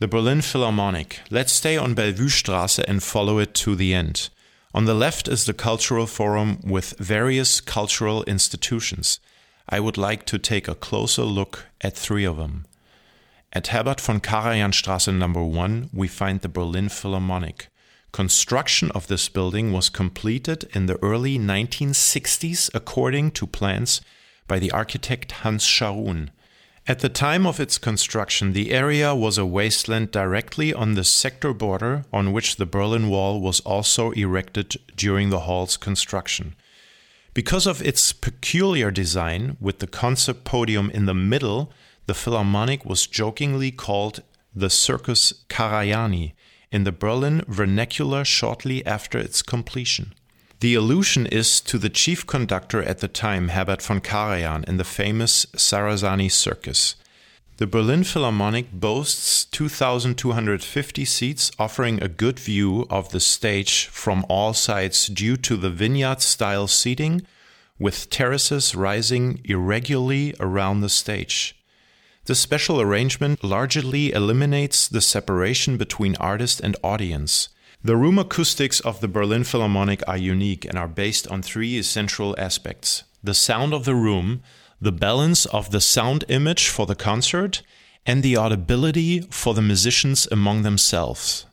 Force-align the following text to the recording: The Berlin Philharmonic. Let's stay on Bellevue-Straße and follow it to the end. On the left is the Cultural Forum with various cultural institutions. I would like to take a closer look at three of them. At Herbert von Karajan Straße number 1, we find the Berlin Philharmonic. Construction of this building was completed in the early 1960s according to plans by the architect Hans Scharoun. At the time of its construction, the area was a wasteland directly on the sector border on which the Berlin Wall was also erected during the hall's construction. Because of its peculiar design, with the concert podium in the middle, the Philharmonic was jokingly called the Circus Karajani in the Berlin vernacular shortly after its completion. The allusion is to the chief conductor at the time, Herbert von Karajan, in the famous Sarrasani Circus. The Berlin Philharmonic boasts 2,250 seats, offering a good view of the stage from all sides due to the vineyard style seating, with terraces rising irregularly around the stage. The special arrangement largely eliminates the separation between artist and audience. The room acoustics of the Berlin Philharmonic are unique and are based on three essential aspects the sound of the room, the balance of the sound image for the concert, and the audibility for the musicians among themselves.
The 0.00 0.08
Berlin 0.08 0.40
Philharmonic. 0.40 1.20
Let's 1.28 1.52
stay 1.52 1.76
on 1.76 1.92
Bellevue-Straße 1.92 2.82
and 2.88 3.02
follow 3.02 3.38
it 3.38 3.52
to 3.56 3.76
the 3.76 3.92
end. 3.92 4.30
On 4.72 4.86
the 4.86 4.94
left 4.94 5.28
is 5.28 5.44
the 5.44 5.52
Cultural 5.52 6.06
Forum 6.06 6.58
with 6.64 6.98
various 6.98 7.60
cultural 7.60 8.24
institutions. 8.24 9.20
I 9.68 9.78
would 9.78 9.98
like 9.98 10.24
to 10.24 10.38
take 10.38 10.68
a 10.68 10.74
closer 10.74 11.24
look 11.24 11.66
at 11.82 11.98
three 11.98 12.24
of 12.24 12.38
them. 12.38 12.64
At 13.52 13.66
Herbert 13.66 14.00
von 14.00 14.20
Karajan 14.20 14.72
Straße 14.72 15.14
number 15.14 15.44
1, 15.44 15.90
we 15.92 16.08
find 16.08 16.40
the 16.40 16.48
Berlin 16.48 16.88
Philharmonic. 16.88 17.68
Construction 18.10 18.90
of 18.92 19.08
this 19.08 19.28
building 19.28 19.70
was 19.70 19.90
completed 19.90 20.64
in 20.72 20.86
the 20.86 20.98
early 21.04 21.38
1960s 21.38 22.70
according 22.72 23.32
to 23.32 23.46
plans 23.46 24.00
by 24.48 24.58
the 24.58 24.70
architect 24.70 25.32
Hans 25.42 25.66
Scharoun. 25.66 26.30
At 26.86 27.00
the 27.00 27.08
time 27.08 27.46
of 27.46 27.60
its 27.60 27.78
construction, 27.78 28.52
the 28.52 28.72
area 28.72 29.14
was 29.14 29.38
a 29.38 29.46
wasteland 29.46 30.10
directly 30.10 30.72
on 30.72 30.94
the 30.94 31.04
sector 31.04 31.52
border 31.52 32.04
on 32.12 32.32
which 32.32 32.56
the 32.56 32.66
Berlin 32.66 33.08
Wall 33.08 33.40
was 33.40 33.60
also 33.60 34.10
erected 34.12 34.76
during 34.96 35.30
the 35.30 35.40
hall's 35.40 35.76
construction. 35.76 36.56
Because 37.32 37.66
of 37.66 37.82
its 37.82 38.12
peculiar 38.12 38.90
design, 38.90 39.56
with 39.60 39.78
the 39.78 39.86
concert 39.86 40.42
podium 40.42 40.90
in 40.90 41.06
the 41.06 41.14
middle, 41.14 41.72
the 42.06 42.14
Philharmonic 42.14 42.84
was 42.84 43.06
jokingly 43.06 43.70
called 43.70 44.22
the 44.52 44.70
Circus 44.70 45.44
Karajani 45.48 46.32
in 46.72 46.84
the 46.84 46.92
Berlin 46.92 47.42
vernacular 47.46 48.24
shortly 48.24 48.84
after 48.84 49.18
its 49.18 49.42
completion. 49.42 50.14
The 50.60 50.74
allusion 50.74 51.24
is 51.24 51.58
to 51.62 51.78
the 51.78 51.88
chief 51.88 52.26
conductor 52.26 52.82
at 52.82 52.98
the 52.98 53.08
time, 53.08 53.48
Herbert 53.48 53.80
von 53.80 54.02
Karajan, 54.02 54.62
in 54.68 54.76
the 54.76 54.84
famous 54.84 55.46
Sarrasani 55.56 56.30
Circus. 56.30 56.96
The 57.56 57.66
Berlin 57.66 58.04
Philharmonic 58.04 58.70
boasts 58.70 59.46
2,250 59.46 61.04
seats, 61.06 61.50
offering 61.58 62.02
a 62.02 62.08
good 62.08 62.38
view 62.38 62.86
of 62.90 63.10
the 63.10 63.20
stage 63.20 63.86
from 63.86 64.26
all 64.28 64.52
sides 64.52 65.06
due 65.06 65.38
to 65.38 65.56
the 65.56 65.70
vineyard 65.70 66.20
style 66.20 66.68
seating, 66.68 67.22
with 67.78 68.10
terraces 68.10 68.74
rising 68.74 69.40
irregularly 69.46 70.34
around 70.40 70.82
the 70.82 70.90
stage. 70.90 71.56
The 72.26 72.34
special 72.34 72.82
arrangement 72.82 73.42
largely 73.42 74.12
eliminates 74.12 74.88
the 74.88 75.00
separation 75.00 75.78
between 75.78 76.16
artist 76.16 76.60
and 76.60 76.76
audience. 76.84 77.48
The 77.82 77.96
room 77.96 78.18
acoustics 78.18 78.80
of 78.80 79.00
the 79.00 79.08
Berlin 79.08 79.44
Philharmonic 79.44 80.02
are 80.06 80.16
unique 80.16 80.64
and 80.64 80.76
are 80.76 80.88
based 80.88 81.26
on 81.28 81.42
three 81.42 81.78
essential 81.78 82.34
aspects 82.38 83.04
the 83.22 83.34
sound 83.34 83.74
of 83.74 83.84
the 83.84 83.94
room, 83.94 84.42
the 84.80 84.92
balance 84.92 85.44
of 85.46 85.70
the 85.70 85.80
sound 85.80 86.24
image 86.28 86.68
for 86.68 86.86
the 86.86 86.94
concert, 86.94 87.62
and 88.06 88.22
the 88.22 88.36
audibility 88.36 89.20
for 89.30 89.54
the 89.54 89.62
musicians 89.62 90.26
among 90.30 90.62
themselves. 90.62 91.46